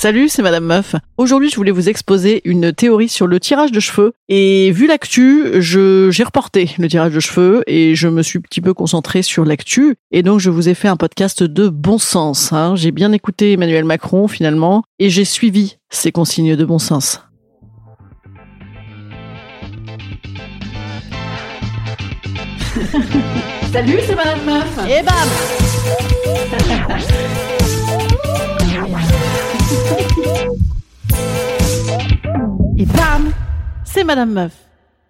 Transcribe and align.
Salut, 0.00 0.28
c'est 0.28 0.42
Madame 0.42 0.64
Meuf. 0.64 0.94
Aujourd'hui, 1.16 1.50
je 1.50 1.56
voulais 1.56 1.72
vous 1.72 1.88
exposer 1.88 2.40
une 2.44 2.72
théorie 2.72 3.08
sur 3.08 3.26
le 3.26 3.40
tirage 3.40 3.72
de 3.72 3.80
cheveux. 3.80 4.12
Et 4.28 4.70
vu 4.70 4.86
l'actu, 4.86 5.60
je, 5.60 6.08
j'ai 6.12 6.22
reporté 6.22 6.70
le 6.78 6.86
tirage 6.86 7.12
de 7.12 7.18
cheveux 7.18 7.64
et 7.66 7.96
je 7.96 8.06
me 8.06 8.22
suis 8.22 8.38
un 8.38 8.42
petit 8.42 8.60
peu 8.60 8.74
concentré 8.74 9.22
sur 9.22 9.44
l'actu. 9.44 9.96
Et 10.12 10.22
donc, 10.22 10.38
je 10.38 10.50
vous 10.50 10.68
ai 10.68 10.74
fait 10.74 10.86
un 10.86 10.96
podcast 10.96 11.42
de 11.42 11.68
bon 11.68 11.98
sens. 11.98 12.52
Hein. 12.52 12.76
J'ai 12.76 12.92
bien 12.92 13.10
écouté 13.10 13.54
Emmanuel 13.54 13.84
Macron, 13.84 14.28
finalement, 14.28 14.84
et 15.00 15.10
j'ai 15.10 15.24
suivi 15.24 15.78
ses 15.90 16.12
consignes 16.12 16.54
de 16.54 16.64
bon 16.64 16.78
sens. 16.78 17.20
Salut, 23.72 23.98
c'est 24.06 24.14
Madame 24.14 24.44
Meuf. 24.46 24.78
Et 24.88 25.02
bam 25.02 25.28
Et 32.76 32.86
bam 32.86 33.32
C'est 33.84 34.04
Madame 34.04 34.32
Meuf. 34.32 34.52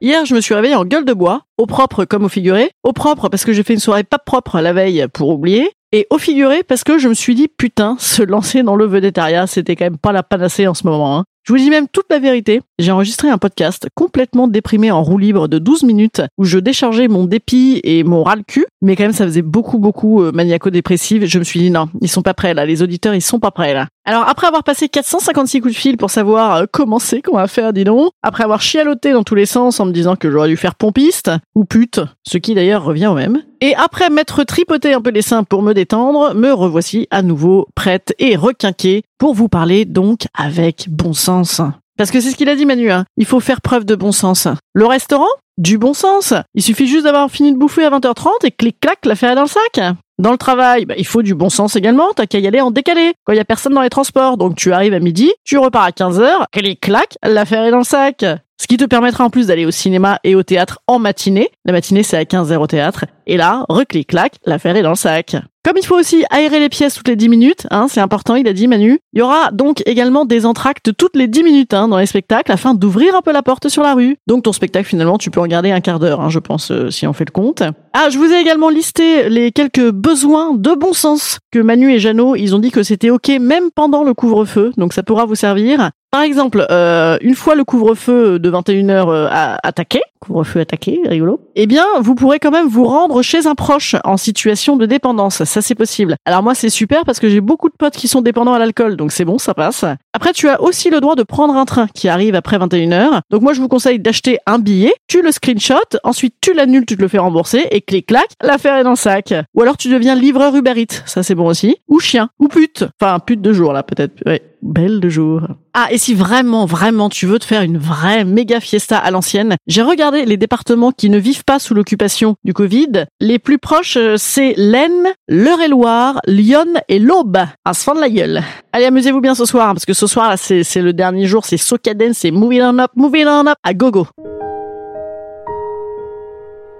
Hier, 0.00 0.24
je 0.24 0.34
me 0.34 0.40
suis 0.40 0.54
réveillée 0.54 0.76
en 0.76 0.84
gueule 0.84 1.04
de 1.04 1.12
bois, 1.12 1.42
au 1.58 1.66
propre 1.66 2.04
comme 2.04 2.24
au 2.24 2.28
figuré. 2.28 2.70
Au 2.82 2.92
propre 2.92 3.28
parce 3.28 3.44
que 3.44 3.52
j'ai 3.52 3.62
fait 3.62 3.74
une 3.74 3.80
soirée 3.80 4.04
pas 4.04 4.18
propre 4.18 4.60
la 4.60 4.72
veille 4.72 5.06
pour 5.12 5.28
oublier. 5.28 5.70
Et 5.92 6.06
au 6.10 6.18
figuré 6.18 6.62
parce 6.62 6.84
que 6.84 6.98
je 6.98 7.08
me 7.08 7.14
suis 7.14 7.34
dit, 7.34 7.48
putain, 7.48 7.96
se 7.98 8.22
lancer 8.22 8.62
dans 8.62 8.76
le 8.76 8.86
vedettariat, 8.86 9.46
c'était 9.46 9.76
quand 9.76 9.84
même 9.84 9.98
pas 9.98 10.12
la 10.12 10.22
panacée 10.22 10.66
en 10.66 10.74
ce 10.74 10.86
moment. 10.86 11.18
Hein. 11.18 11.24
Je 11.44 11.52
vous 11.52 11.58
dis 11.58 11.70
même 11.70 11.88
toute 11.88 12.06
la 12.10 12.18
vérité. 12.18 12.60
J'ai 12.78 12.92
enregistré 12.92 13.28
un 13.28 13.38
podcast 13.38 13.88
complètement 13.94 14.46
déprimé 14.46 14.90
en 14.90 15.02
roue 15.02 15.18
libre 15.18 15.48
de 15.48 15.58
12 15.58 15.84
minutes 15.84 16.22
où 16.38 16.44
je 16.44 16.58
déchargeais 16.58 17.08
mon 17.08 17.24
dépit 17.24 17.80
et 17.82 18.04
mon 18.04 18.22
ras 18.22 18.36
le 18.36 18.42
cul. 18.42 18.66
Mais 18.82 18.94
quand 18.94 19.04
même, 19.04 19.12
ça 19.12 19.24
faisait 19.24 19.42
beaucoup, 19.42 19.78
beaucoup 19.78 20.22
euh, 20.22 20.32
maniaco-dépressif. 20.32 21.24
Je 21.24 21.38
me 21.38 21.44
suis 21.44 21.60
dit 21.60 21.70
non, 21.70 21.88
ils 22.00 22.08
sont 22.08 22.22
pas 22.22 22.34
prêts 22.34 22.54
là. 22.54 22.66
Les 22.66 22.82
auditeurs, 22.82 23.14
ils 23.14 23.22
sont 23.22 23.40
pas 23.40 23.50
prêts 23.50 23.74
là. 23.74 23.88
Alors 24.04 24.28
après 24.28 24.46
avoir 24.46 24.64
passé 24.64 24.88
456 24.88 25.60
coups 25.60 25.74
de 25.74 25.78
fil 25.78 25.96
pour 25.96 26.10
savoir 26.10 26.56
euh, 26.56 26.64
comment 26.70 26.98
c'est 26.98 27.22
qu'on 27.22 27.36
va 27.36 27.46
faire, 27.46 27.72
dis 27.72 27.84
donc, 27.84 28.10
après 28.22 28.44
avoir 28.44 28.60
chialoté 28.60 29.12
dans 29.12 29.22
tous 29.22 29.34
les 29.34 29.46
sens 29.46 29.80
en 29.80 29.86
me 29.86 29.92
disant 29.92 30.16
que 30.16 30.30
j'aurais 30.30 30.48
dû 30.48 30.56
faire 30.56 30.74
pompiste 30.74 31.30
ou 31.54 31.64
pute, 31.64 32.00
ce 32.26 32.38
qui 32.38 32.54
d'ailleurs 32.54 32.84
revient 32.84 33.06
au 33.06 33.14
même, 33.14 33.42
et 33.60 33.74
après 33.74 34.10
m'être 34.10 34.44
tripoté 34.44 34.92
un 34.92 35.00
peu 35.00 35.10
les 35.10 35.22
seins 35.22 35.44
pour 35.44 35.62
me 35.62 35.74
détendre, 35.74 36.34
me 36.34 36.52
revoici 36.52 37.06
à 37.10 37.22
nouveau 37.22 37.68
prête 37.74 38.14
et 38.18 38.36
requinquée 38.36 39.02
pour 39.18 39.34
vous 39.34 39.48
parler 39.48 39.84
donc 39.84 40.26
avec 40.34 40.88
bon 40.88 41.12
sens. 41.12 41.60
Parce 41.96 42.10
que 42.10 42.20
c'est 42.20 42.30
ce 42.30 42.36
qu'il 42.36 42.48
a 42.48 42.56
dit 42.56 42.64
Manu, 42.64 42.90
hein. 42.90 43.04
il 43.18 43.26
faut 43.26 43.40
faire 43.40 43.60
preuve 43.60 43.84
de 43.84 43.94
bon 43.94 44.12
sens. 44.12 44.48
Le 44.72 44.86
restaurant? 44.86 45.28
Du 45.58 45.76
bon 45.76 45.92
sens. 45.92 46.32
Il 46.54 46.62
suffit 46.62 46.86
juste 46.86 47.04
d'avoir 47.04 47.30
fini 47.30 47.52
de 47.52 47.58
bouffer 47.58 47.84
à 47.84 47.90
20h30 47.90 48.30
et 48.44 48.50
clic-clac, 48.50 49.04
l'affaire 49.04 49.32
est 49.32 49.34
dans 49.34 49.42
le 49.42 49.48
sac. 49.48 49.94
Dans 50.20 50.32
le 50.32 50.36
travail, 50.36 50.84
bah, 50.84 50.92
il 50.98 51.06
faut 51.06 51.22
du 51.22 51.34
bon 51.34 51.48
sens 51.48 51.76
également, 51.76 52.12
t'as 52.14 52.26
qu'à 52.26 52.38
y 52.38 52.46
aller 52.46 52.60
en 52.60 52.70
décalé, 52.70 53.14
quand 53.24 53.32
il 53.32 53.36
y 53.36 53.40
a 53.40 53.44
personne 53.46 53.72
dans 53.72 53.80
les 53.80 53.88
transports. 53.88 54.36
Donc 54.36 54.54
tu 54.54 54.70
arrives 54.70 54.92
à 54.92 55.00
midi, 55.00 55.32
tu 55.44 55.56
repars 55.56 55.84
à 55.84 55.90
15h, 55.92 56.44
clic-clac, 56.52 57.16
l'affaire 57.22 57.64
est 57.64 57.70
dans 57.70 57.78
le 57.78 57.84
sac. 57.84 58.26
Ce 58.60 58.66
qui 58.66 58.76
te 58.76 58.84
permettra 58.84 59.24
en 59.24 59.30
plus 59.30 59.46
d'aller 59.46 59.64
au 59.64 59.70
cinéma 59.70 60.18
et 60.22 60.34
au 60.34 60.42
théâtre 60.42 60.80
en 60.86 60.98
matinée. 60.98 61.48
La 61.64 61.72
matinée, 61.72 62.02
c'est 62.02 62.18
à 62.18 62.24
15h 62.24 62.58
au 62.58 62.66
théâtre. 62.66 63.06
Et 63.26 63.38
là, 63.38 63.64
reclic-clac, 63.70 64.34
l'affaire 64.44 64.76
est 64.76 64.82
dans 64.82 64.90
le 64.90 64.94
sac. 64.94 65.36
Comme 65.62 65.76
il 65.76 65.84
faut 65.84 65.98
aussi 65.98 66.24
aérer 66.30 66.58
les 66.58 66.70
pièces 66.70 66.94
toutes 66.94 67.08
les 67.08 67.16
10 67.16 67.28
minutes, 67.28 67.66
hein, 67.70 67.86
c'est 67.86 68.00
important, 68.00 68.34
il 68.34 68.48
a 68.48 68.54
dit 68.54 68.66
Manu, 68.66 68.98
il 69.12 69.18
y 69.18 69.22
aura 69.22 69.50
donc 69.50 69.82
également 69.84 70.24
des 70.24 70.46
entractes 70.46 70.96
toutes 70.96 71.14
les 71.16 71.28
10 71.28 71.42
minutes 71.42 71.74
hein, 71.74 71.86
dans 71.86 71.98
les 71.98 72.06
spectacles 72.06 72.50
afin 72.50 72.72
d'ouvrir 72.72 73.14
un 73.14 73.20
peu 73.20 73.30
la 73.30 73.42
porte 73.42 73.68
sur 73.68 73.82
la 73.82 73.92
rue. 73.92 74.16
Donc 74.26 74.44
ton 74.44 74.52
spectacle 74.52 74.88
finalement, 74.88 75.18
tu 75.18 75.30
peux 75.30 75.40
regarder 75.40 75.70
un 75.70 75.80
quart 75.80 75.98
d'heure, 75.98 76.22
hein, 76.22 76.30
je 76.30 76.38
pense, 76.38 76.70
euh, 76.70 76.88
si 76.88 77.06
on 77.06 77.12
fait 77.12 77.26
le 77.26 77.32
compte. 77.32 77.62
Ah, 77.92 78.08
je 78.08 78.16
vous 78.16 78.32
ai 78.32 78.40
également 78.40 78.70
listé 78.70 79.28
les 79.28 79.52
quelques 79.52 79.90
besoins 79.90 80.54
de 80.54 80.74
bon 80.74 80.94
sens 80.94 81.40
que 81.50 81.58
Manu 81.58 81.92
et 81.92 81.98
Jeannot, 81.98 82.36
ils 82.36 82.54
ont 82.54 82.58
dit 82.58 82.70
que 82.70 82.82
c'était 82.82 83.10
ok 83.10 83.28
même 83.38 83.70
pendant 83.74 84.02
le 84.02 84.14
couvre-feu, 84.14 84.72
donc 84.78 84.94
ça 84.94 85.02
pourra 85.02 85.26
vous 85.26 85.34
servir. 85.34 85.90
Par 86.10 86.22
exemple, 86.22 86.66
euh, 86.70 87.18
une 87.20 87.34
fois 87.34 87.54
le 87.54 87.64
couvre-feu 87.64 88.38
de 88.38 88.50
21h 88.50 89.08
euh, 89.08 89.28
attaqué, 89.62 90.00
couvre-feu 90.20 90.60
attaqué, 90.60 91.00
rigolo, 91.04 91.40
eh 91.56 91.66
bien, 91.66 91.84
vous 92.00 92.14
pourrez 92.14 92.38
quand 92.38 92.50
même 92.50 92.68
vous 92.68 92.84
rendre 92.84 93.22
chez 93.22 93.46
un 93.46 93.54
proche 93.54 93.96
en 94.04 94.16
situation 94.16 94.76
de 94.76 94.86
dépendance. 94.86 95.44
Ça, 95.44 95.62
c'est 95.62 95.74
possible. 95.74 96.16
Alors 96.24 96.42
moi, 96.42 96.54
c'est 96.54 96.70
super 96.70 97.04
parce 97.04 97.18
que 97.18 97.28
j'ai 97.28 97.40
beaucoup 97.40 97.68
de 97.68 97.74
potes 97.78 97.96
qui 97.96 98.08
sont 98.08 98.20
dépendants 98.20 98.54
à 98.54 98.58
l'alcool, 98.58 98.96
donc 98.96 99.12
c'est 99.12 99.24
bon, 99.24 99.38
ça 99.38 99.54
passe. 99.54 99.84
Après, 100.12 100.32
tu 100.32 100.48
as 100.48 100.60
aussi 100.60 100.90
le 100.90 101.00
droit 101.00 101.16
de 101.16 101.22
prendre 101.22 101.56
un 101.56 101.64
train 101.64 101.86
qui 101.94 102.08
arrive 102.08 102.34
après 102.34 102.58
21h. 102.58 103.20
Donc 103.30 103.42
moi, 103.42 103.52
je 103.52 103.60
vous 103.60 103.68
conseille 103.68 103.98
d'acheter 103.98 104.38
un 104.46 104.58
billet, 104.58 104.92
tu 105.08 105.22
le 105.22 105.32
screenshot, 105.32 105.76
ensuite 106.04 106.34
tu 106.40 106.52
l'annules, 106.52 106.86
tu 106.86 106.96
te 106.96 107.02
le 107.02 107.08
fais 107.08 107.18
rembourser, 107.18 107.66
et 107.70 107.80
clic-clac, 107.80 108.28
l'affaire 108.42 108.76
est 108.76 108.84
dans 108.84 108.90
le 108.90 108.96
sac. 108.96 109.34
Ou 109.54 109.62
alors 109.62 109.76
tu 109.76 109.88
deviens 109.88 110.14
livreur 110.14 110.54
Uber 110.54 110.74
Eats, 110.76 111.02
ça 111.06 111.22
c'est 111.22 111.34
bon 111.34 111.46
aussi. 111.46 111.76
Ou 111.88 112.00
chien, 112.00 112.28
ou 112.38 112.48
pute. 112.48 112.84
Enfin, 113.00 113.18
pute 113.18 113.40
de 113.40 113.52
jour, 113.52 113.72
là, 113.72 113.82
peut-être. 113.82 114.22
Ouais, 114.26 114.42
belle 114.62 115.00
de 115.00 115.08
jour. 115.08 115.42
Ah, 115.72 115.88
et 115.90 115.98
si 115.98 116.14
vraiment, 116.14 116.66
vraiment, 116.66 117.08
tu 117.08 117.26
veux 117.26 117.38
te 117.38 117.44
faire 117.44 117.62
une 117.62 117.78
vraie 117.78 118.24
méga 118.24 118.58
fiesta 118.60 118.98
à 118.98 119.10
l'ancienne, 119.10 119.56
j'ai 119.68 119.82
regardé 119.82 120.09
les 120.10 120.36
départements 120.36 120.92
qui 120.92 121.10
ne 121.10 121.18
vivent 121.18 121.44
pas 121.44 121.58
sous 121.58 121.74
l'occupation 121.74 122.36
du 122.44 122.52
Covid. 122.52 123.06
Les 123.20 123.38
plus 123.38 123.58
proches, 123.58 123.96
euh, 123.96 124.16
c'est 124.16 124.54
l'Aisne, 124.56 125.08
l'Eure-et-Loire, 125.28 126.20
Lyon 126.26 126.74
et 126.88 126.98
l'Aube. 126.98 127.38
À 127.64 127.74
se 127.74 127.82
fendre 127.82 128.00
la 128.00 128.10
gueule. 128.10 128.42
Allez, 128.72 128.86
amusez-vous 128.86 129.20
bien 129.20 129.34
ce 129.34 129.44
soir, 129.44 129.68
hein, 129.68 129.74
parce 129.74 129.86
que 129.86 129.94
ce 129.94 130.06
soir, 130.06 130.28
là, 130.28 130.36
c'est 130.36 130.82
le 130.82 130.92
dernier 130.92 131.26
jour, 131.26 131.44
c'est 131.44 131.56
Socaden, 131.56 132.14
c'est 132.14 132.30
Moving 132.30 132.62
On 132.62 132.78
Up, 132.78 132.90
Moving 132.96 133.26
On 133.26 133.46
Up, 133.46 133.56
à 133.62 133.74
gogo. 133.74 134.06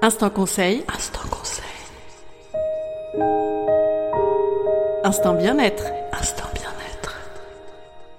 Instant 0.00 0.30
conseil. 0.30 0.84
Instant 0.94 1.28
conseil. 1.30 1.64
Instant 5.04 5.34
bien-être. 5.34 5.84
Instant 6.12 6.44
bien-être. 6.54 6.67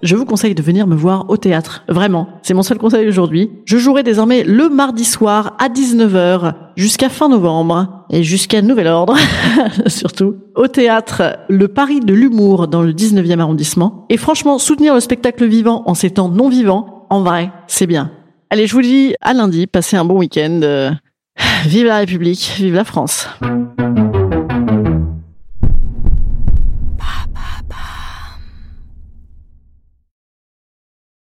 Je 0.01 0.15
vous 0.15 0.23
conseille 0.23 0.55
de 0.55 0.61
venir 0.61 0.87
me 0.87 0.95
voir 0.95 1.29
au 1.29 1.35
théâtre. 1.35 1.83
Vraiment. 1.89 2.29
C'est 2.41 2.53
mon 2.53 2.63
seul 2.63 2.77
conseil 2.77 3.07
aujourd'hui. 3.07 3.51
Je 3.65 3.77
jouerai 3.77 4.01
désormais 4.01 4.43
le 4.43 4.69
mardi 4.69 5.03
soir 5.03 5.57
à 5.59 5.67
19h 5.67 6.53
jusqu'à 6.77 7.09
fin 7.09 7.27
novembre 7.27 8.05
et 8.09 8.23
jusqu'à 8.23 8.61
nouvel 8.61 8.87
ordre, 8.87 9.17
surtout, 9.87 10.37
au 10.55 10.67
théâtre 10.67 11.39
Le 11.49 11.67
Paris 11.67 11.99
de 11.99 12.13
l'humour 12.13 12.69
dans 12.69 12.81
le 12.81 12.93
19e 12.93 13.39
arrondissement. 13.39 14.05
Et 14.09 14.15
franchement, 14.15 14.57
soutenir 14.57 14.93
le 14.93 15.01
spectacle 15.01 15.45
vivant 15.45 15.83
en 15.85 15.93
ces 15.93 16.11
temps 16.11 16.29
non 16.29 16.47
vivants, 16.47 17.05
en 17.09 17.21
vrai, 17.21 17.51
c'est 17.67 17.87
bien. 17.87 18.11
Allez, 18.49 18.67
je 18.67 18.73
vous 18.73 18.81
dis 18.81 19.15
à 19.19 19.33
lundi, 19.33 19.67
passez 19.67 19.97
un 19.97 20.05
bon 20.05 20.17
week-end. 20.17 20.61
Euh, 20.63 20.91
Vive 21.65 21.87
la 21.87 21.97
République, 21.97 22.53
vive 22.57 22.75
la 22.75 22.85
France. 22.85 23.27